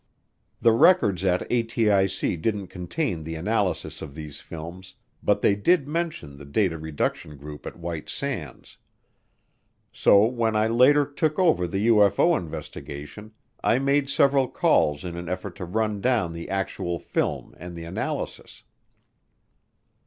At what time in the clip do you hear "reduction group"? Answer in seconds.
6.79-7.67